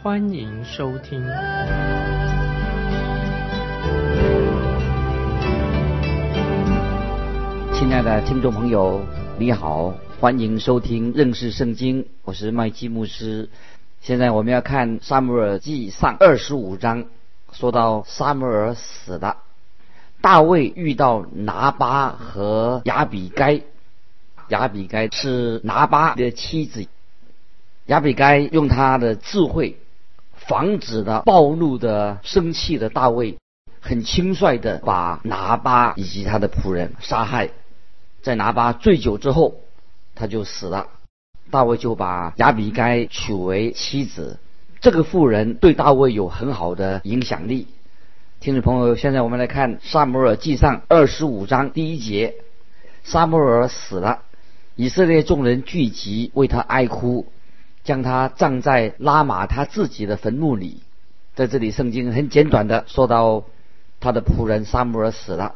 [0.00, 1.20] 欢迎收听。
[7.72, 9.04] 亲爱的听众朋友，
[9.40, 13.48] 你好，欢迎收听认识圣经，我是麦基牧师。
[14.00, 17.06] 现在我们要看《撒母耳记上》二十五章，
[17.50, 19.38] 说到撒母耳死了。
[20.20, 23.62] 大卫遇到拿巴和亚比该，
[24.46, 26.86] 亚比该是拿巴的妻子。
[27.86, 29.78] 亚比该用他的智慧，
[30.48, 33.36] 防止了暴怒的、生气的大卫，
[33.80, 37.50] 很轻率的把拿巴以及他的仆人杀害。
[38.22, 39.56] 在拿巴醉酒之后，
[40.14, 40.86] 他就死了。
[41.50, 44.38] 大卫就把亚比该娶为妻子。
[44.80, 47.66] 这个妇人对大卫有很好的影响力。
[48.40, 52.36] 听众朋友，现在我们来看《萨摩尔记上》二十五章第一节：
[53.04, 54.22] 萨摩尔死了，
[54.76, 57.26] 以色列众人聚集为他哀哭，
[57.88, 60.82] 将他葬在拉玛他自己的坟墓里。
[61.34, 63.44] 在这里，圣经很简短的说到
[63.98, 65.54] 他的仆人萨摩尔死了，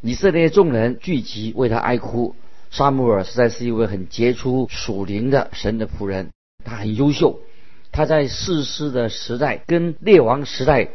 [0.00, 2.34] 以色列众人聚集为他哀哭。
[2.70, 6.30] 萨摩尔实在是一位很杰出属灵的神的仆人，
[6.64, 7.40] 他很优秀，
[7.92, 10.88] 他在士师的时代跟列王时代。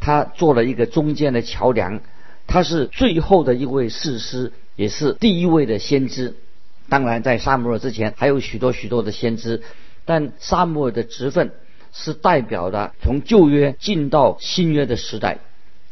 [0.00, 2.00] 他做了一个中间的桥梁，
[2.46, 6.34] 他是最后的一位士师，也是第一位的先知。
[6.88, 9.62] 当然，在沙摩尔之前还有许多许多的先知，
[10.10, 11.52] 但沙摩尔的职分
[11.92, 15.38] 是代表的从旧约进到新约的时代。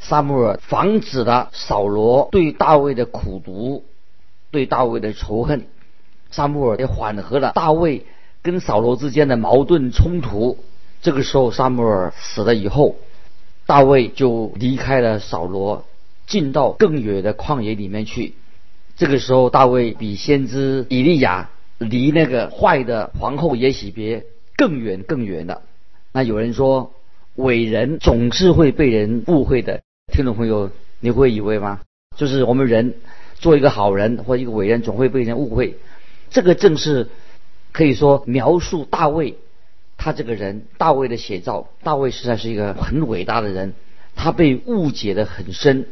[0.00, 3.84] 沙摩尔防止了扫罗对大卫的苦毒，
[4.50, 5.68] 对大卫的仇恨。
[6.32, 8.06] 沙摩尔也缓和了大卫
[8.42, 10.58] 跟扫罗之间的矛盾冲突。
[11.00, 12.96] 这个时候，沙摩尔死了以后。
[13.66, 15.84] 大卫就离开了扫罗，
[16.26, 18.34] 进到更远的旷野里面去。
[18.96, 24.24] 这个时候，大卫比先知以利亚离那个坏的皇后也许别
[24.56, 25.62] 更远更远了。
[26.12, 26.92] 那有人说，
[27.34, 29.80] 伟人总是会被人误会的。
[30.12, 31.80] 听众朋友，你会以为吗？
[32.16, 32.94] 就是我们人
[33.36, 35.76] 做一个好人或一个伟人，总会被人误会。
[36.30, 37.08] 这个正是
[37.72, 39.36] 可以说描述大卫。
[39.96, 43.74] 他这个人，大卫的写照，大卫实在是一个很伟大的人。
[44.14, 45.86] 他被误解的很深，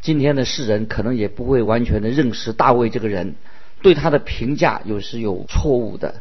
[0.00, 3.34] 今天的世人可能也不会完全的认识大卫这个人，
[3.82, 6.16] 对他的评价有时有错误的。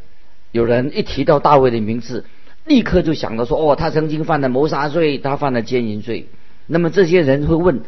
[0.51, 2.25] 有人一提到大卫的名字，
[2.65, 6.27] 立刻就想到说：哦，他曾经犯了谋杀罪，他犯了奸淫罪。
[6.67, 7.81] 那么这些人会问：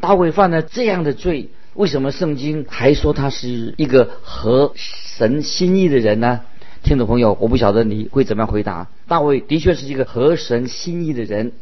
[0.00, 6.40] 大卫犯了这样的罪，为什么圣经还说他是一个合神心意的人呢？
[6.82, 8.88] 听众朋友，我不晓得你会怎么样回答。
[9.06, 11.52] 大卫的确是一个合神心意的人，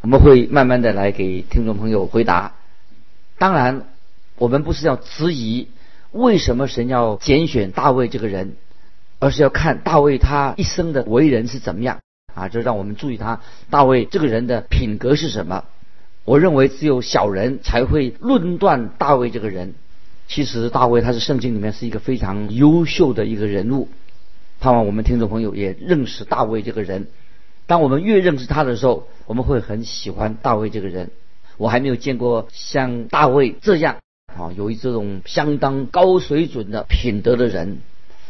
[0.00, 2.54] 我们会慢慢的来给听众朋友回答。
[3.38, 3.82] 当然，
[4.38, 5.68] 我们不是要质疑
[6.12, 8.56] 为什么神要拣选大卫这个人，
[9.18, 12.00] 而是要看大卫他一生的为人是怎么样
[12.34, 12.48] 啊！
[12.48, 15.64] 就让我们注意他大卫这个人的品格是什么。
[16.24, 19.74] 我认为只有小人才会论断大卫这个人。
[20.28, 23.88] 其实大卫他是圣经里面是一个非常优秀的一个人物。
[24.60, 27.08] 盼望我们听众朋友也认识大卫这个人。
[27.66, 31.10] 当我们越认识他的时候，我们会很喜欢大卫这个人。
[31.56, 33.96] 我还没有见过像大卫这样
[34.34, 37.80] 啊，有一这种相当高水准的品德的人。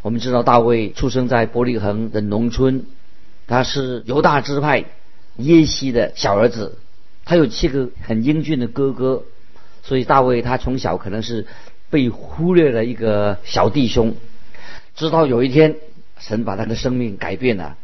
[0.03, 2.87] 我们知道大卫出生在伯利恒的农村，
[3.47, 4.85] 他是犹大支派
[5.37, 6.79] 耶西的小儿子，
[7.25, 9.25] 他有七个很英俊的哥哥，
[9.83, 11.47] 所以大卫他从小可能是
[11.91, 14.15] 被忽略了一个小弟兄，
[14.95, 15.77] 直到有一天。
[16.21, 17.77] 神把他的生命改变了，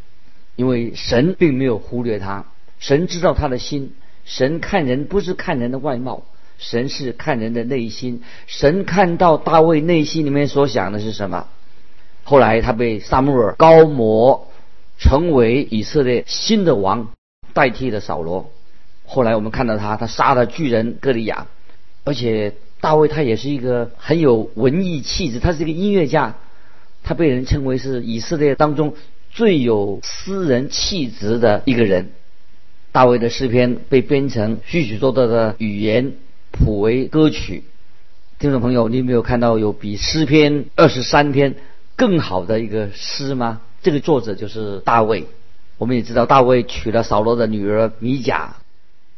[0.57, 2.47] 因为神并没有忽略他，
[2.81, 3.95] 神知道他的心，
[4.25, 6.25] 神看人不是看人的外貌，
[6.59, 11.49] 神是看人的内心，神看到大卫内心里面所想的是什么。
[12.23, 14.49] 后来他被萨穆尔高摩，
[14.99, 17.09] 成为以色列新的王，
[17.53, 18.51] 代替了扫罗。
[19.05, 21.47] 后来我们看到他，他杀了巨人歌利亚，
[22.05, 26.37] 而且大卫他也是一个很有文艺气质，他是一个音乐家。
[27.03, 28.95] 他被人称为是以色列当中
[29.31, 32.13] 最有诗人气质的一个人。
[32.93, 36.13] 大卫的诗篇被编成许许多多的语言
[36.55, 37.65] 谱为歌曲。
[38.39, 41.57] 听众朋友，你有没有看到有比诗篇二十三篇
[41.97, 43.61] 更好的一个诗吗？
[43.83, 45.27] 这个作者就是大卫。
[45.79, 48.57] 我们也知道大卫娶了扫罗的女儿米甲，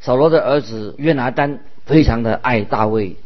[0.01, 3.17] 扫罗的儿子约拿丹非常的爱大卫，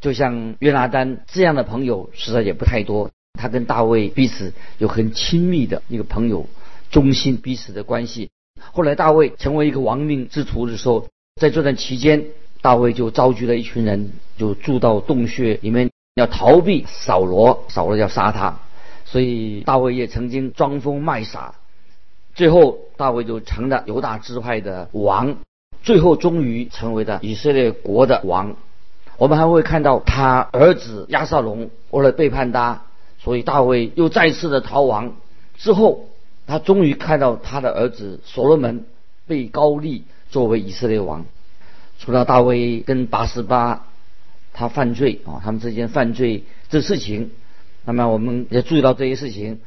[0.00, 3.10] 就像约拿丹这样的朋友实在也不太多。
[3.38, 6.48] 他跟大卫彼此有很亲密的一个朋友，
[6.90, 8.30] 忠心彼此的关系。
[8.72, 11.08] 后来大卫成为一个亡命之徒的时候，
[11.40, 12.26] 在这段期间，
[12.64, 18.58] 大卫就召集了一群人，就住到洞穴里面，要逃避扫罗，扫罗要杀他。
[19.04, 21.56] 所以大卫也曾经装疯卖傻，
[22.34, 25.36] 最后大卫就成了犹大支派的王，
[25.82, 28.56] 最后终于成为了以色列国的王。
[29.18, 32.80] 我们还会看到他儿子亚撒龙为了背叛他，
[33.18, 35.16] 所以大卫又再次的逃亡。
[35.58, 36.06] 之后，
[36.46, 38.86] 他终于看到他的儿子所罗门
[39.26, 41.26] 被高利作为以色列王。
[42.04, 43.86] 除了大卫跟八十八
[44.52, 47.30] 他犯罪啊，他们之间犯罪这事情。
[47.86, 49.60] 那么我们也注意到这些事情，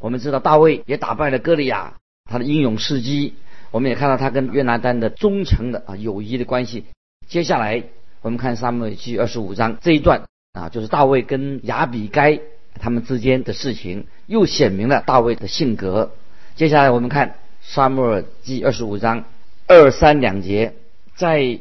[0.00, 1.94] 我们知道大卫也打败了歌利亚，
[2.28, 3.34] 他的英勇事迹，
[3.70, 6.84] 我们也看到他跟约拿丹的忠诚的啊友谊的关系。
[7.28, 7.84] 接下来
[8.22, 12.40] 我们看撒母耳记二十五章这一段啊，就是大卫跟亚比该
[12.80, 16.10] 他们之间的事情，又显明了大卫的性格。
[16.56, 19.24] 接下来我们看撒母耳记二十五章
[19.68, 20.74] 二三两节，
[21.14, 21.60] 在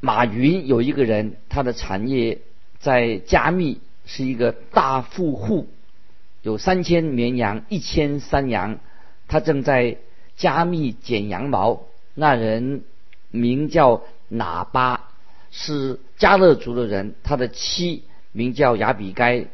[0.00, 2.38] 马云有一个人，他的产业
[2.80, 3.80] 在加密。
[4.06, 5.68] 是一个大富户，
[6.42, 8.80] 有三千绵羊，一千山羊。
[9.28, 9.98] 他正在
[10.36, 11.82] 加密剪羊毛。
[12.14, 12.82] 那人
[13.30, 14.02] 名叫
[14.32, 15.10] 喇叭，
[15.52, 17.14] 是加勒族的人。
[17.22, 18.02] 他的妻
[18.32, 19.46] 名叫雅比该，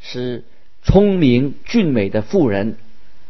[0.00, 0.44] 是
[0.82, 2.76] 聪明俊美的妇人。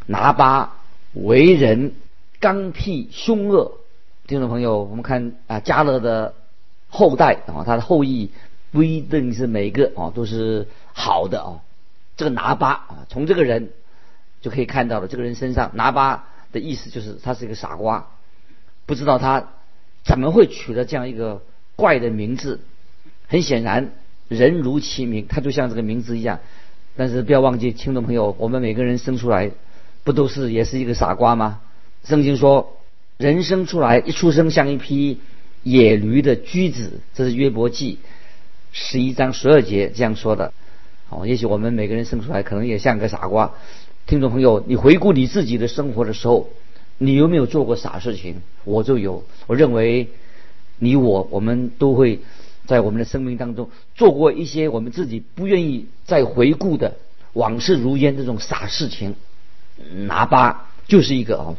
[0.07, 0.79] 拿巴
[1.13, 1.93] 为人
[2.41, 3.79] 刚愎凶恶。
[4.27, 6.35] 听众朋友，我们看啊，加勒的
[6.95, 8.31] 后代啊，他的后裔。
[8.75, 11.61] 不一定是每个哦都是好的哦。
[12.17, 13.71] 这个拿巴啊，从这个人
[14.41, 18.09] 就可以看到了，这个人身上拿巴的意思就是他是一个傻瓜，
[18.85, 19.47] 不知道他
[20.03, 21.43] 怎么会取了这样一个
[21.77, 22.63] 怪的名字。
[23.29, 23.93] 很显然，
[24.27, 26.41] 人如其名，他就像这个名字一样。
[26.97, 29.53] 但是不要忘记，听众朋友，我们每个人生出来
[30.03, 31.61] 不都是也是一个傻瓜吗？
[32.03, 32.77] 圣经说，
[33.19, 35.21] 人生出来一出生像一匹
[35.65, 37.99] 野驴的驹子，这是约伯记。
[38.71, 40.53] 十一章十二节这样说的，
[41.09, 43.53] 哦，也许我们每个人生出来可能也像个傻瓜。
[44.07, 46.51] 听众朋友，你回顾你自己的生活的时候，
[46.99, 48.43] 你有没有做过傻事情？
[48.65, 49.25] 我就有。
[49.47, 50.09] 我认为
[50.79, 52.21] 你我我们都会
[52.67, 56.97] 在我们的生命当中做过一些我们自己不愿意再回顾的
[57.33, 59.15] 往事如烟这种傻事情。
[60.07, 61.57] 拿巴就是一个哦，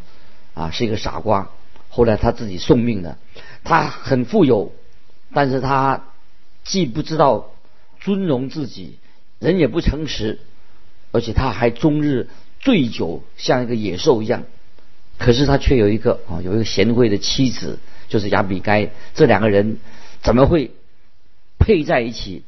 [0.54, 1.50] 啊，是一个傻瓜。
[1.96, 3.18] 后来他自己送命的，
[3.64, 4.74] 他很富有，
[5.34, 6.04] 但是他。
[6.68, 7.52] 既不知道
[8.00, 8.98] 尊荣自己，
[9.38, 10.40] 人也不诚实，
[11.12, 12.28] 而且他还终日
[12.60, 14.46] 醉酒，像一个野兽一样。
[15.20, 17.78] 可是他却有一个啊，有一个贤惠的妻子，
[18.10, 18.90] 就是亚比该。
[19.14, 19.78] 这两个人
[20.24, 20.72] 怎么会
[21.60, 22.42] 配在一起？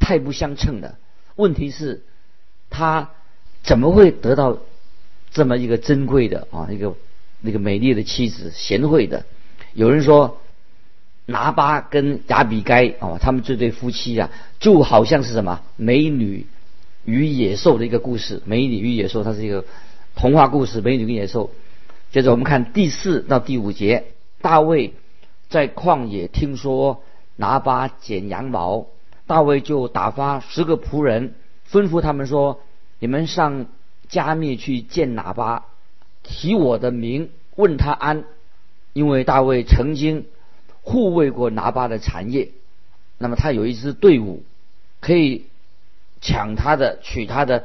[0.00, 0.98] 太不相称了。
[1.36, 2.02] 问题是，
[2.70, 3.10] 他
[3.62, 4.58] 怎么会得到
[5.30, 6.96] 这么一个珍贵的啊，一个
[7.40, 9.24] 那个美丽的妻子，贤惠的？
[9.74, 10.40] 有人说。
[11.30, 14.30] 拿巴跟亚比该哦，他们这对夫妻啊，
[14.60, 16.46] 就好像是什么美女
[17.04, 18.40] 与野兽的一个故事。
[18.46, 19.66] 美女与野兽，它是一个
[20.16, 20.80] 童话故事。
[20.80, 21.50] 美女跟野兽。
[22.12, 24.06] 接着我们看第四到第五节，
[24.40, 24.94] 大卫
[25.50, 27.02] 在旷野听说
[27.36, 28.86] 拿巴剪羊毛，
[29.26, 31.34] 大卫就打发十个仆人，
[31.70, 32.62] 吩咐他们说
[33.00, 33.66] ：“你们上
[34.08, 35.66] 加密去见拿巴，
[36.28, 38.24] 提我的名，问他安，
[38.92, 40.26] 因为大卫曾经。”
[40.80, 42.48] 护卫过拿巴的产业，
[43.18, 44.42] 那么他有一支队伍，
[45.00, 45.44] 可以
[46.22, 47.64] 抢他的、取他的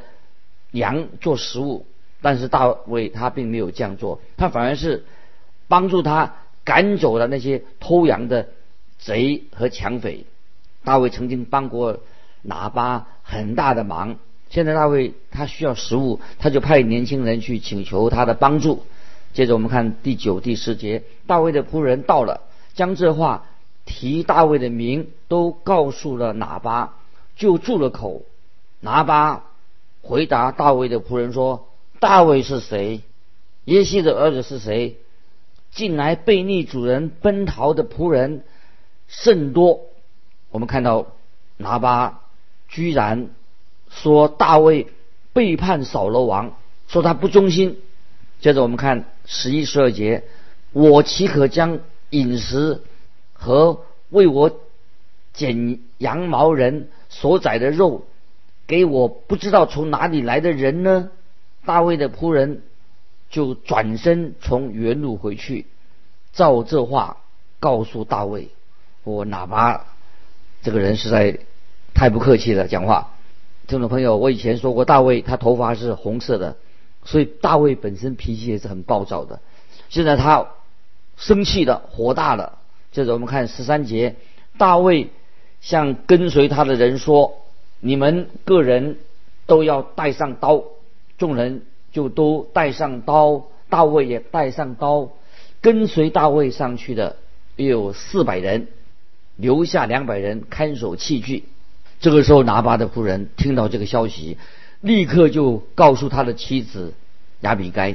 [0.72, 1.86] 羊做食物。
[2.20, 5.06] 但是大卫他并没有这样做，他反而是
[5.68, 8.48] 帮助他赶走了那些偷羊的
[8.98, 10.26] 贼和抢匪。
[10.84, 12.00] 大卫曾经帮过
[12.42, 14.18] 拿巴很大的忙，
[14.54, 18.84] 现在大卫他需要食物，他就派年轻人去请求他的帮助。
[19.32, 22.42] 接着我们看第九、第十节，大卫的仆人到了。
[22.72, 23.46] 将这话
[23.84, 26.94] 提大卫的名都告诉了拿巴，
[27.34, 28.22] 就住了口。
[28.78, 29.42] 拿巴
[30.02, 31.66] 回答大卫的仆人说
[31.98, 33.00] ：“大卫是谁？
[33.64, 34.98] 耶西的儿子是谁？
[35.72, 38.44] 近来背逆主人奔逃的仆人
[39.08, 39.80] 甚多。”
[40.52, 41.08] 我们看到
[41.56, 42.20] 拿巴
[42.68, 43.30] 居然
[43.94, 44.88] 说大卫
[45.32, 46.56] 背叛扫罗王，
[46.88, 47.78] 说他不忠心。
[48.40, 50.24] 接着我们看十一十二节
[50.72, 52.80] ：“我岂可将？”饮食
[53.32, 54.60] 和为我
[55.32, 58.04] 剪羊毛人所宰的肉，
[58.68, 61.10] 给我不知道从哪里来的人呢？
[61.64, 62.62] 大卫的仆人
[63.30, 65.66] 就转身从原路回去，
[66.32, 67.16] 照这话
[67.58, 68.50] 告诉大卫，
[69.02, 69.86] 我哪怕
[70.62, 71.40] 这个人实在
[71.94, 73.13] 太不客气了，讲话。
[73.66, 76.56] 听众朋友，我以前说过，大卫他头发是红色的，
[77.04, 79.40] 所以大卫本身脾气也是很暴躁的。
[79.88, 80.48] 现在他
[81.16, 82.58] 生气的、火大了。
[82.92, 84.16] 接着我们看十三节，
[84.58, 85.08] 大卫
[85.62, 87.38] 向跟随他的人说
[87.80, 88.98] ：“你们个人
[89.46, 90.62] 都要带上刀。”
[91.16, 95.08] 众人就都带上刀，大卫也带上刀，
[95.62, 97.16] 跟随大卫上去的
[97.56, 98.68] 有四百人，
[99.36, 101.44] 留下两百人看守器具。
[102.04, 104.36] 这个时候，拿巴的仆人听到这个消息，
[104.82, 106.92] 立刻就告诉他的妻子
[107.40, 107.92] 亚比该。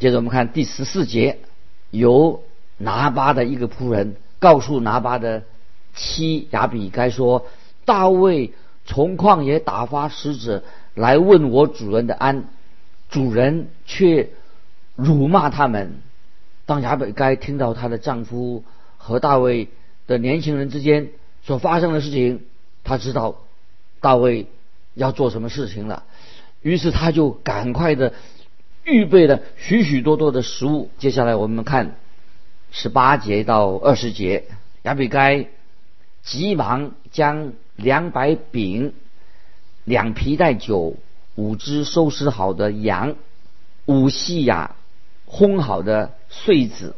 [0.00, 1.38] 接着我们看第十四节，
[1.92, 2.42] 由
[2.78, 5.44] 拿巴的一个仆人告诉拿巴的
[5.94, 7.46] 妻亚比该说
[7.86, 8.52] ：“大卫
[8.86, 10.64] 从旷野打发使者
[10.96, 12.46] 来问我主人的安。”
[13.08, 14.30] 主人却
[14.96, 16.00] 辱骂他们。
[16.66, 18.64] 当亚比该听到她的丈夫
[18.98, 19.68] 和大卫
[20.08, 21.10] 的年轻人之间
[21.44, 22.40] 所发生的事情，
[22.84, 23.36] 他知道
[24.00, 24.46] 大卫
[24.94, 26.04] 要做什么事情了。
[26.62, 28.12] 于是他就赶快的
[28.84, 30.90] 预备了许许多多的食物。
[30.98, 31.96] 接下来我们看
[32.70, 34.44] 十八节到二十节，
[34.82, 35.46] 亚比该
[36.22, 38.92] 急忙将两百饼、
[39.84, 40.96] 两皮带酒。
[41.36, 43.16] 五只收拾好的羊，
[43.86, 44.76] 五细呀
[45.28, 46.94] 烘好的穗子，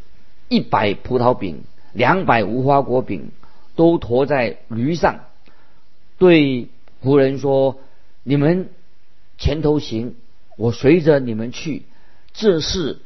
[0.50, 1.64] 一百葡萄饼，
[1.94, 3.30] 两百无花果饼，
[3.76, 5.20] 都驮在驴上，
[6.18, 6.68] 对
[7.02, 7.78] 仆人说
[8.24, 8.70] ：“你们
[9.38, 10.14] 前头行，
[10.56, 11.82] 我随着你们去。”
[12.32, 12.98] 这事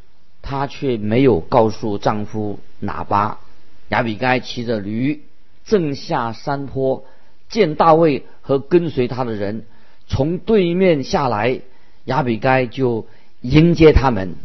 [0.42, 3.40] 她却没有告诉丈夫拿巴。
[3.88, 5.22] 亚比该骑着驴，
[5.64, 7.04] 正下山坡，
[7.48, 9.64] 见大卫和跟随他的人。
[10.06, 11.60] 从对面下来，
[12.04, 13.06] 亚比该就
[13.40, 14.36] 迎接他们。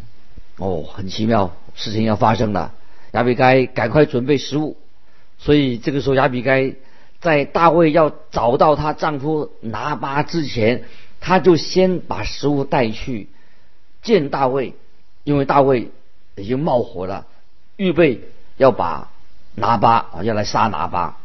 [0.58, 2.74] 哦，很奇妙，事情要发生了。
[3.12, 4.76] 亚比该赶快准备食物，
[5.38, 6.74] 所以这个时候亚比该
[7.26, 10.84] 在大卫要找到她丈夫拿巴之前，
[11.18, 13.28] 她就先把食物带去
[14.00, 14.74] 见大卫，
[15.24, 15.90] 因为大卫
[16.36, 17.26] 已经冒火了，
[17.74, 18.20] 预备
[18.56, 19.10] 要把
[19.56, 21.18] 拿巴啊要来杀拿巴。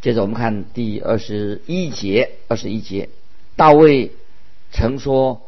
[0.00, 3.08] 接着我们看第二十一节，二十一节。
[3.56, 4.12] 大卫
[4.70, 5.42] 曾说：“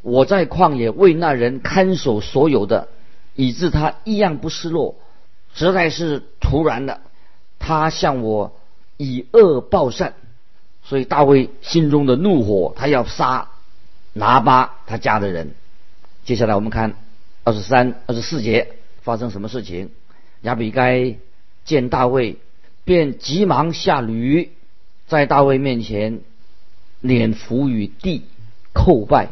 [0.00, 2.86] 我在旷野为那人看守所有的，
[3.34, 4.94] 以致他一样不失落。
[5.54, 7.00] 实在是突然的，
[7.58, 8.55] 他向我
[8.96, 10.14] 以恶报善，
[10.82, 13.48] 所以大卫心中的怒火，他要杀
[14.12, 15.54] 拿巴他家的人。
[16.24, 16.96] 接下来我们看
[17.44, 19.90] 二十三、二十四节发生什么事情？
[20.42, 21.16] 亚比该
[21.64, 22.38] 见大卫，
[22.84, 24.50] 便急忙下驴，
[25.06, 26.20] 在大卫面前。”
[27.02, 28.24] 脸伏于地，
[28.74, 29.28] 叩拜，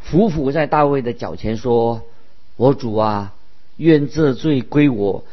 [0.00, 2.02] 伏伏在大卫的脚前说
[2.58, 3.32] ：“我主啊，
[3.76, 5.24] 愿这罪归我，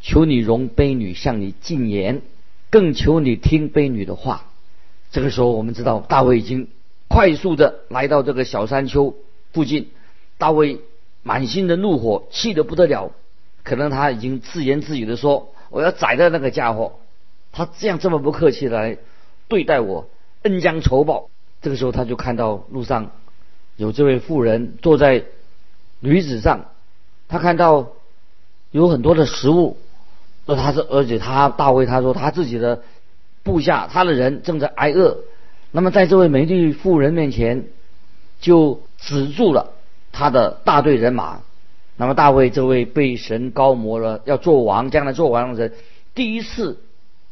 [0.00, 2.22] 求你容卑女向你进言，
[2.74, 4.46] 更求你听卑女的话。”
[5.12, 6.66] 这个时候，我们知道大卫已经
[7.06, 9.14] 快速的来到这个小山丘
[9.52, 9.90] 附近。
[10.38, 10.80] 大卫
[11.22, 13.12] 满心的怒火，气得不得了，
[13.62, 16.98] 可能他已经自言自语的说：“我要宰了那个家伙，
[17.52, 18.98] 他这样这么不客气来
[19.46, 20.08] 对待我。”
[20.42, 21.30] 恩将仇报。
[21.62, 23.12] 这个时候，他就看到路上
[23.76, 25.24] 有这位妇人坐在
[26.00, 26.72] 驴子上，
[27.28, 27.92] 他看到
[28.72, 29.78] 有很多的食物。
[30.46, 32.82] 那他是，而且他大卫他说他自己的
[33.42, 35.18] 部下，他的人正在挨饿。
[35.72, 37.64] 那么在这位美丽妇人面前，
[38.40, 39.72] 就止住了
[40.12, 41.40] 他的大队人马。
[41.96, 45.72] 那么大卫这位被神高摩了要做王，将来做王的人，
[46.14, 46.80] 第一次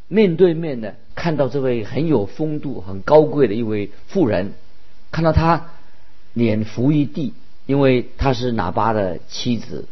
[0.09, 0.95] 面对面的。
[1.15, 4.55] 看到这位很有风度、很高贵的一位妇人，
[5.11, 5.67] 看到她
[6.33, 7.35] 脸伏于地，
[7.67, 9.85] 因为她是拿巴的妻子，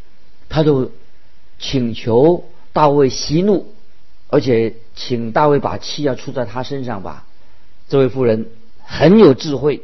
[0.48, 0.90] 他就
[1.58, 2.44] 请求
[2.80, 3.66] 大卫息怒，
[4.28, 7.26] 而且请大卫把气要出在他身上吧。
[7.90, 8.46] 这位妇人
[8.82, 9.82] 很有智慧，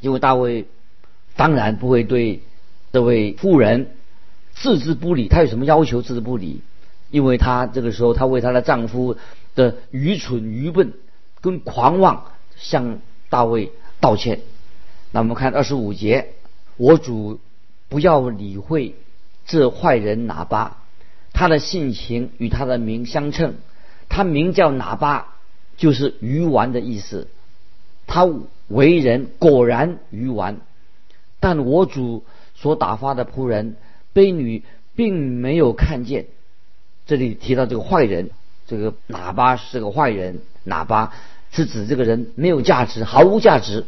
[0.00, 0.64] 因为大卫
[1.36, 2.40] 当然不会对
[2.94, 3.90] 这位妇人
[4.54, 5.28] 置之不理。
[5.28, 6.62] 他有什么要求置之不理？
[7.10, 9.18] 因为她这个时候，她为她的丈夫。
[9.54, 10.94] 的愚蠢、愚笨
[11.42, 12.24] 跟狂妄，
[12.56, 14.40] 向大卫道歉。
[15.12, 16.30] 那我们看二十五节，
[16.78, 17.38] 我主
[17.90, 18.94] 不要理会
[19.44, 20.83] 这坏人拿巴，
[21.34, 23.56] 他的性情与他的名相称，
[24.08, 25.34] 他名叫喇叭，
[25.76, 27.28] 就是鱼丸的意思。
[28.06, 28.26] 他
[28.68, 30.56] 为人果然鱼丸，
[31.40, 32.24] 但我主
[32.54, 33.76] 所打发的仆人
[34.14, 34.62] 卑女
[34.94, 36.24] 并没有看见。
[37.04, 38.30] 这里提到这个坏人。
[38.66, 41.12] 这个喇叭是个坏人，喇叭
[41.50, 43.84] 是指这个人没有价值，毫无价值。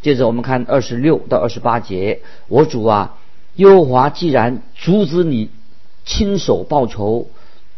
[0.00, 3.18] 接着我们看二十六到二十八节，我主啊，
[3.56, 5.50] 优华既然阻止你
[6.08, 7.28] 亲手报仇，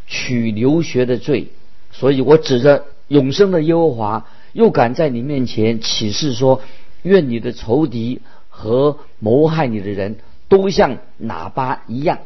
[0.07, 1.49] 取流血的罪，
[1.91, 6.63] 所以我指着永生的耶和华，又敢在你面前起誓说：
[7.03, 10.19] 愿你的仇敌和谋害你的人
[10.49, 12.21] 都像喇叭一样。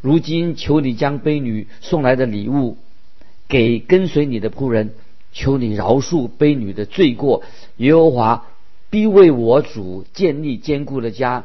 [0.00, 2.78] 如今求你将卑女送来的礼物
[3.46, 4.94] 给跟随你的仆人，
[5.34, 7.42] 求你饶恕卑女的罪过。
[7.76, 8.46] 耶和华
[8.88, 11.44] 必为我主建立坚固的家，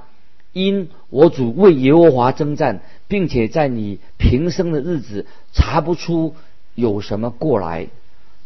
[0.54, 6.36] 因我主为耶和华征战，并且在你平生的日子查不出
[6.76, 7.88] 有什么过来。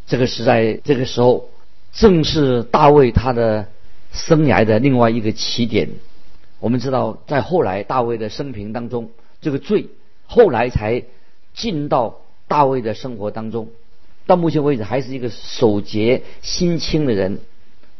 [0.05, 1.49] 这个时代，这个时候
[1.93, 3.67] 正是大卫他的
[4.11, 5.89] 生涯的另外一个起点。
[6.59, 9.09] 我们知道，在后来大卫的生平当中，
[9.41, 9.87] 这个罪。
[10.25, 11.03] 后来才
[11.53, 13.69] 进到大卫的生活当中，
[14.25, 17.39] 到目前为止还是一个守节心清的人。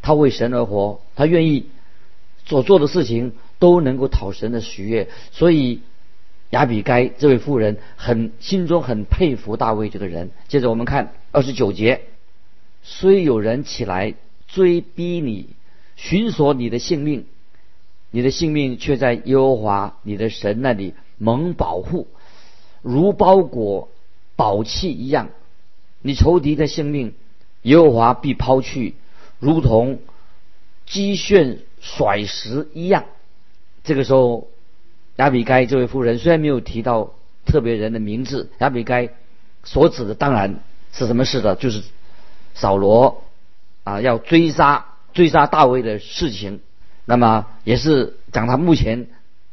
[0.02, 1.68] 他为神而活，他愿意
[2.46, 5.10] 所做的事情都能够讨神的喜悦。
[5.32, 5.82] 所以
[6.50, 10.32] 亚比该这位妇人很心中很佩服大卫这个人。
[10.48, 12.02] 接着我们看二十九节，
[12.84, 14.14] 虽有人起来
[14.48, 15.50] 追逼你，
[15.96, 17.26] 寻索你的性命，
[18.12, 22.08] 你的性命却在耶和华你的神那里蒙保护。
[22.82, 23.90] 如包裹
[24.36, 25.30] 宝器一样，
[26.02, 27.14] 你仇敌的性命，
[27.62, 28.96] 耶和华必抛去，
[29.40, 30.00] 如同
[30.86, 33.06] 积炫甩石一样。
[33.84, 34.48] 这个时候，
[35.18, 37.14] 亚比该这位妇人虽然没有提到
[37.46, 39.10] 特别人的名字，亚比该
[39.64, 40.60] 所指的当然
[40.92, 41.84] 是什么事的，就是
[42.54, 43.24] 扫罗
[43.84, 46.62] 啊要追杀追杀大卫的事情。
[47.06, 49.08] 那么也是讲他目前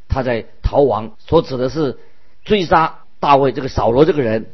[0.08, 1.98] 他在逃亡，所指的是
[2.44, 2.96] 追杀。
[3.22, 4.46] 大卫这个扫罗这个人，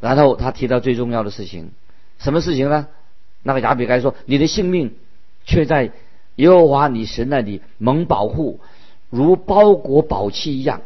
[0.00, 1.72] 然后他提到最重要的事情，
[2.18, 2.86] 什么事情呢？
[3.42, 4.94] 那个亚比该说：“你的性命
[5.44, 5.92] 却在
[6.36, 8.60] 耶和华你神那里蒙保护，
[9.10, 10.82] 如包裹宝器一样。”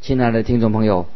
[0.00, 1.06] 亲爱的听众朋友，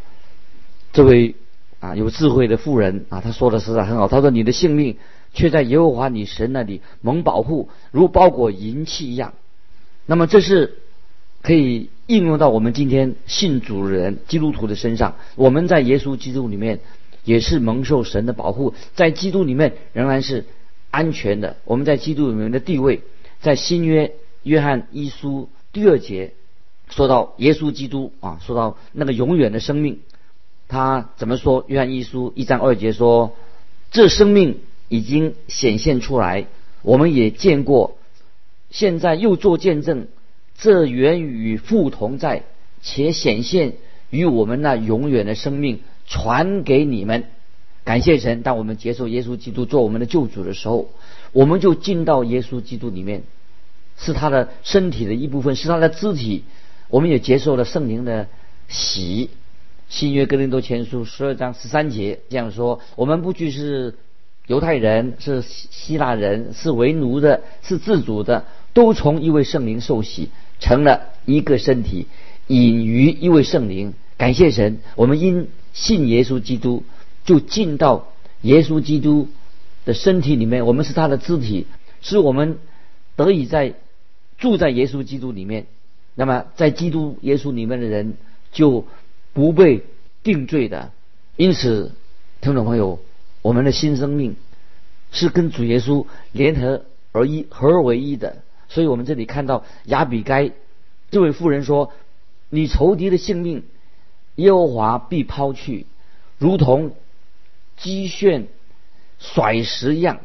[0.93, 1.35] 这位
[1.81, 4.09] 啊有智慧的妇人啊，他说的实在很好。
[4.09, 4.97] 他说：“你的性命
[5.33, 9.35] 却在耶和华你神那里蒙保护，如包裹银器一样。”
[10.07, 10.79] 那么这是
[11.43, 11.91] 可以。
[12.11, 16.81] 应用到我们今天信主的人、基督徒的身上，我们在耶稣基督里面
[17.23, 20.45] 也是蒙受神的保护，在基督里面仍然是
[20.91, 21.59] 安全的。
[21.65, 23.03] 我们在基督里面的地位，
[23.41, 26.33] 在新约约翰一书第二节
[26.89, 30.01] 说到耶稣基督啊，说到那个永远的生命，
[30.69, 31.65] 他怎么说？
[31.69, 33.37] 约翰一书一章二节说
[33.93, 36.47] ：“这生命已经显现出来，
[36.83, 37.97] 我们也见过，
[38.71, 40.09] 现在又做见证。”
[40.63, 42.43] 这源与父同在，
[42.83, 43.77] 且显现
[44.11, 47.25] 与我们那永远的生命传给你们。
[47.83, 50.91] 感谢神，当我们接受耶稣基督做我们的救主的时候，
[51.33, 53.23] 我们就进到耶稣基督里面，
[54.01, 56.45] 是他的身体的一部分，是他的肢体。
[56.89, 58.27] 我们也接受了圣灵的
[58.69, 59.31] 洗。
[59.89, 63.95] 新约哥林多前书十二章十三节这样说：我们不拘是
[64.47, 70.31] 犹太人，是希腊人，是为奴的，是自主的，都从一位圣灵受洗。
[70.61, 72.07] 成了一个身体，
[72.47, 73.95] 隐于一位圣灵。
[74.19, 76.83] 感谢神，我们因信耶稣基督，
[77.25, 78.09] 就进到
[78.43, 79.29] 耶稣基督
[79.87, 80.67] 的身体里面。
[80.67, 81.67] 我们是他的肢体，
[82.03, 82.59] 使我们
[83.17, 83.73] 得以在
[84.41, 85.67] 住在耶稣基督里面。
[86.17, 88.15] 那么，在基督耶稣里面的人
[88.51, 88.85] 就
[89.33, 89.85] 不被
[90.25, 90.91] 定罪的。
[91.37, 91.93] 因此，
[92.41, 92.99] 听众朋友，
[93.43, 94.35] 我们的新生命
[95.13, 98.43] 是跟主耶稣联合而一、合而为一的。
[98.69, 100.51] 所以我们这里看到亚比该
[101.11, 101.93] 这位妇人说
[102.51, 103.65] ：“你仇敌的性命，
[104.37, 105.87] 耶和华必抛去，
[106.39, 106.93] 如同
[107.77, 108.49] 击炫
[109.19, 110.21] 甩石一样。”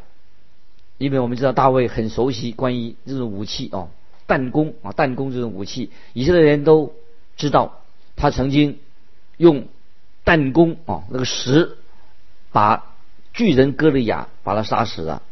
[0.98, 3.90] 因为我们知道大卫很熟悉关于这种武器哦，
[4.26, 6.94] 弹弓啊，弹弓这种武器，以色列人都
[7.36, 7.82] 知道
[8.16, 8.78] 他曾经
[9.36, 9.68] 用
[10.24, 11.76] 弹弓啊那个石
[12.52, 12.96] 把
[13.32, 15.22] 巨人哥利亚把他杀死了。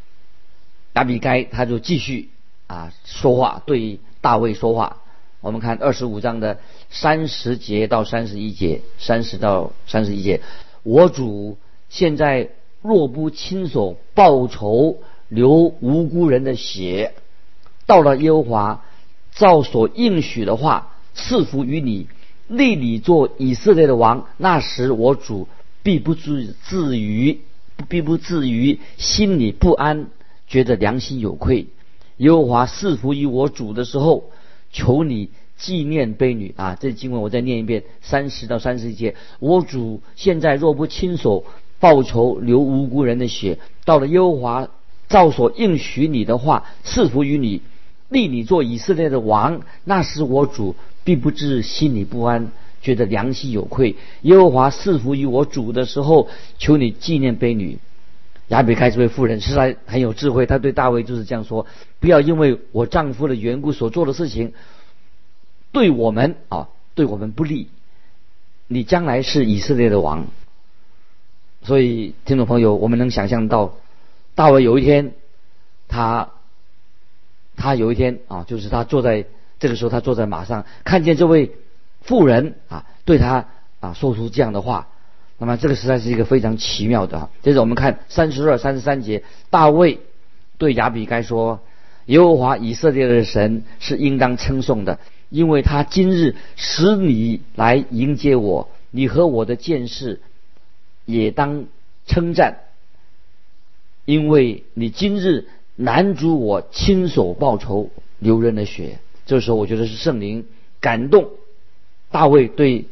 [0.94, 2.30] 亚比该他就继续。
[2.66, 5.02] 啊，说话对大卫说话。
[5.42, 10.40] 我们看二十五章的三十节到三十一节，三十到三十一节。
[10.82, 11.58] 我主
[11.90, 12.48] 现在
[12.80, 14.96] 若不亲手报仇，
[15.28, 17.12] 流无辜人的血，
[17.86, 18.84] 到了耶和华
[19.32, 22.06] 照所应许的话赐福于你，
[22.48, 25.48] 立你做以色列的王，那时我主
[25.82, 27.40] 必不至至于，
[27.88, 30.06] 必不至于心里不安，
[30.46, 31.66] 觉得良心有愧。
[32.18, 34.30] 耶和华赐福于我主的时候，
[34.72, 36.76] 求你纪念卑女啊！
[36.80, 39.14] 这经文我再念一遍，三十到三十一节。
[39.40, 41.44] 我主现在若不亲手
[41.80, 44.68] 报仇，流无辜人的血，到了耶和华
[45.08, 47.62] 照所应许你的话，赐福于你，
[48.14, 50.74] 立你做以色列的王，那时我主
[51.04, 52.50] 必不知心里不安，
[52.80, 53.96] 觉得良心有愧。
[54.22, 57.78] 耶和华赐福于我主的时候，求你纪念卑女。
[58.48, 61.66] 亚比该这位妇人实在很有智慧，她对大卫就是这样说：
[61.98, 64.52] 不要因为我丈夫的缘故所做的事情，
[65.72, 67.68] 对我们啊，对我们不利。
[68.68, 70.26] 你将来是以色列的王。
[71.62, 73.76] 所以，听众朋友，我们能想象到，
[74.34, 75.14] 大卫有一天，
[75.88, 76.28] 他，
[77.56, 79.24] 他有一天啊，就是他坐在
[79.58, 81.52] 这个时候，他坐在马上，看见这位
[82.02, 83.46] 妇人啊，对他
[83.80, 84.88] 啊说出这样的话，
[85.38, 87.30] 那么这个实在是一个非常奇妙的。
[87.42, 90.00] 接着我们看三十二、三十三节，大卫
[90.58, 91.60] 对亚比该说
[92.06, 94.98] ：“耶和华以色列的神是应当称颂的，
[95.30, 100.20] 因为他今日使你来迎接我，你和我的见识。”
[101.06, 101.66] 也当
[102.06, 102.60] 称赞，
[104.06, 108.98] 因为你今日男主我亲手报仇，流人的血。
[109.26, 110.46] 这时候，我觉得是圣灵
[110.80, 111.30] 感动
[112.10, 112.84] 大卫对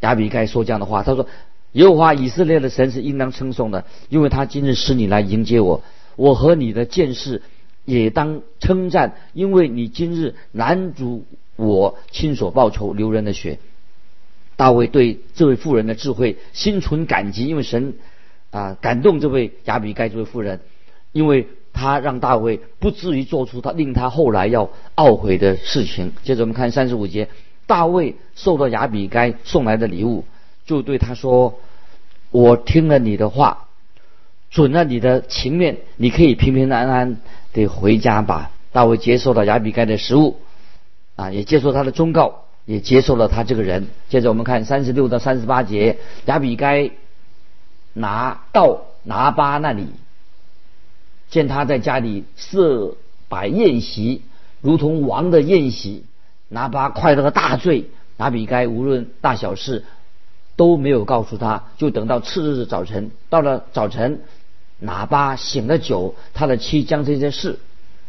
[0.00, 1.02] 亚比该说这样的话。
[1.02, 1.26] 他说
[1.72, 5.82] ：“耶和华以色列的神是应当称颂的，因为他今日使你来迎接我，
[6.16, 7.42] 我和你的见识
[7.84, 11.24] 也当称赞，因为你今日男主
[11.56, 13.58] 我亲手报仇，流人的血。”
[14.56, 17.94] 大卫对这位妇人的智慧心存感激，因为神
[18.50, 20.58] 啊感动这位亚比该这位妇人，
[21.12, 21.46] 因为
[21.78, 26.12] 他让大卫不至于做出他令他后来要懊悔的事情。
[26.24, 27.28] 接着我们看三十五节，
[27.68, 30.24] 大卫受到亚比该送来的礼物，
[30.66, 31.60] 就对他说
[32.32, 33.68] ：“我听了你的话，
[34.50, 37.18] 准了你的情面，你可以平平安安
[37.52, 40.36] 的回家吧。”大卫接受了亚比该的食物，
[41.14, 42.42] 啊，也接受他的忠告。
[42.68, 43.86] 也接受了他这个人。
[44.10, 46.90] 接着我们看三十六到三十八节，亚比该
[47.94, 49.86] 拿到拿巴那里，
[51.30, 52.94] 见他在家里设
[53.28, 54.22] 摆宴席，
[54.60, 56.04] 如同王的宴席。
[56.50, 59.84] 拿巴快乐的大醉，亚比该无论大小事
[60.56, 63.10] 都没有告诉他，就等到次日早晨。
[63.28, 64.22] 到了早晨，
[64.78, 67.58] 拿巴醒了酒，他的妻将这件事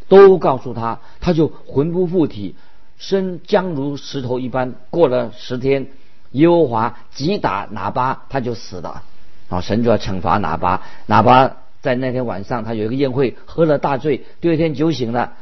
[0.08, 2.56] 都告诉他，他就魂不附体。
[2.98, 4.76] 身僵如石头一般。
[4.90, 5.88] 过了十天，
[6.32, 9.04] 耶和华击打拿巴，他就死了。
[9.50, 10.82] 啊，神就要惩罚拿巴。
[11.08, 14.24] 拿巴在那天晚上，他有一个宴会，喝了大醉。
[14.42, 15.34] 第二天酒醒了，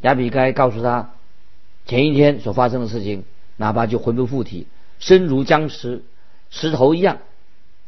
[0.00, 1.10] 亚比该告诉他
[1.86, 3.24] 前一天所发生的事情，
[3.56, 4.66] 拿巴就魂不附体，
[4.98, 6.02] 身如僵石
[6.50, 7.18] 石头一样。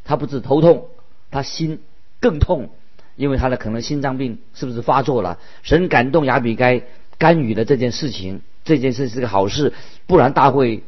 [0.05, 0.88] 他不止头痛，
[1.31, 1.81] 他心
[2.21, 2.71] 更痛，
[3.17, 5.38] 因为他的可能心脏病是不是发作了？
[5.62, 6.83] 神感动亚比该
[7.17, 8.43] 干预了这件事情。
[8.64, 9.75] 这件事是个好事，
[10.07, 10.83] 不然大会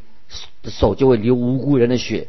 [0.64, 2.29] 手就会流无辜人的血。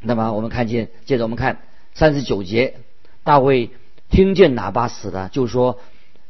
[0.00, 1.58] 那么我们看见，接着我们看
[1.94, 2.74] 三十九节，
[3.24, 3.70] 大卫
[4.12, 5.80] 听见喇叭死了，就说：“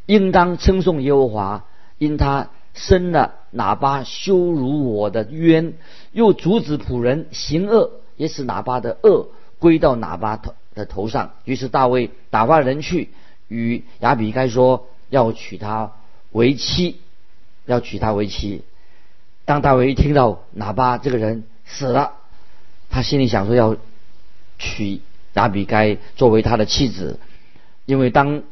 [0.07, 1.65] 应当称颂耶和华，
[1.99, 5.75] 因他生了喇叭羞辱我的冤，
[6.13, 13.11] 又阻止仆人行恶，也使喇叭的恶归到喇叭头的头上。”于是大卫打发人去
[13.49, 15.93] 与亚比该说，要娶她
[16.31, 17.01] 为妻。
[17.67, 18.63] 要娶她为妻。
[19.45, 22.13] 当大卫一听到喇巴这个人死了，
[22.91, 23.77] 他心里想说要
[24.59, 25.01] 娶
[25.35, 27.19] 亚比该作为他的妻子，
[27.85, 28.43] 因为当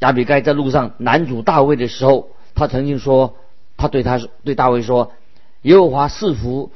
[0.00, 3.36] 亚比该在路上拦阻大卫的时候，他曾经说，
[3.76, 5.12] 他对他对大卫说
[5.62, 6.70] ：“耶和华赐福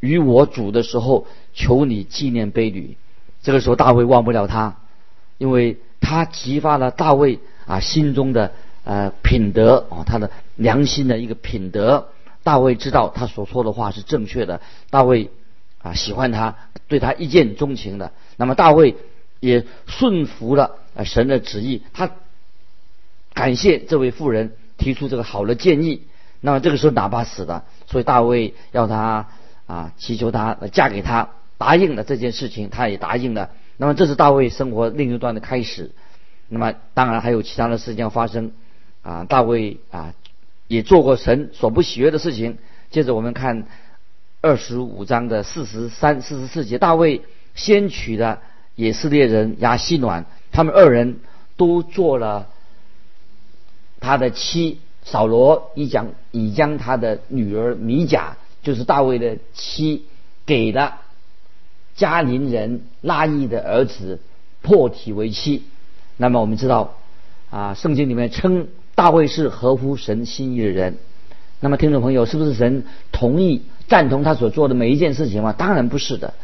[0.00, 2.96] 与我主的时候，求你纪念卑女。”
[3.42, 4.76] 这个时候大卫忘不了他，
[5.38, 8.52] 因为他激发了大卫啊心中的。
[8.84, 12.08] 呃，品德哦，他的良心的一个品德。
[12.42, 15.30] 大卫知道他所说的话是正确的，大卫
[15.82, 18.12] 啊喜欢他，对他一见钟情的。
[18.38, 18.96] 那么大卫
[19.40, 22.10] 也顺服了神的旨意，他
[23.34, 26.02] 感谢这位妇人提出这个好的建议。
[26.40, 29.28] 那么这个时候哪怕死了，所以大卫要他
[29.66, 33.50] 啊祈求他嫁给他，答应了这件事情，他也答应了。
[33.76, 35.90] 那么这是大卫生活另一段的开始。
[36.48, 38.52] 那么当然还有其他的事情要发生。
[39.00, 40.12] 啊，大卫啊，
[40.66, 42.58] 也做过神所不喜悦的事情。
[42.90, 43.66] 接着我们看
[44.42, 47.22] 二十五章的四十三、四十四节，大卫
[47.54, 48.42] 先娶的
[48.78, 51.18] 以色列人亚西暖，他们二人
[51.56, 52.46] 都做了
[53.98, 54.78] 他的妻。
[55.02, 60.04] 扫罗已将已将他的女儿米甲，就是大卫的妻，
[60.46, 61.00] 给了
[61.96, 64.20] 加林人拉伊的儿子
[64.62, 65.64] 破体为妻。
[66.16, 66.94] 那么我们知道
[67.50, 68.68] 啊，圣经里面称。
[68.94, 70.98] 大卫是合乎神心意的人，
[71.60, 75.52] 那么听众朋友，是不是神同意赞同他所做的每一件事情吗？
[75.52, 76.34] 当然不是的。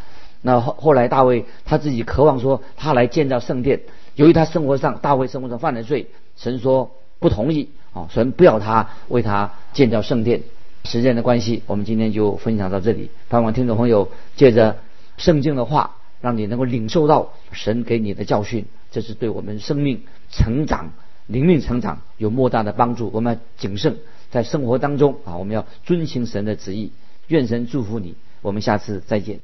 [0.47, 3.81] 那后后来大卫他自己渴望说他来建造圣殿，
[4.15, 10.43] 由于他生活上大卫生活上犯了罪，神说不同意啊，神不要他为他建造圣殿。
[10.85, 13.09] 时间的关系，我们今天就分享到这里。
[13.31, 14.77] 盼望听众朋友借着
[15.17, 20.93] 圣经的话，让你能够领受到神给你的教训，这是对我们生命成长、
[21.27, 23.11] 灵命成长有莫大的帮助。
[23.15, 23.97] 我们要谨慎
[24.31, 26.93] 在生活当中啊，我们要遵行神的旨意。
[27.29, 29.41] 愿神祝福你，我们下次再见。